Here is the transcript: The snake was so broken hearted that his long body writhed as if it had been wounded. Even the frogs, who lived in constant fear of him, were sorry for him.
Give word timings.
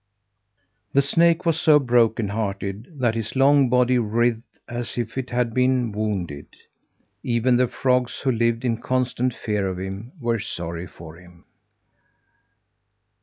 The 0.93 1.01
snake 1.03 1.45
was 1.45 1.59
so 1.59 1.77
broken 1.77 2.29
hearted 2.29 2.97
that 2.99 3.13
his 3.13 3.35
long 3.35 3.69
body 3.69 3.99
writhed 3.99 4.57
as 4.67 4.97
if 4.97 5.15
it 5.15 5.29
had 5.29 5.53
been 5.53 5.91
wounded. 5.91 6.47
Even 7.21 7.57
the 7.57 7.67
frogs, 7.67 8.21
who 8.21 8.31
lived 8.31 8.65
in 8.65 8.81
constant 8.81 9.31
fear 9.31 9.67
of 9.67 9.77
him, 9.77 10.13
were 10.19 10.39
sorry 10.39 10.87
for 10.87 11.17
him. 11.17 11.45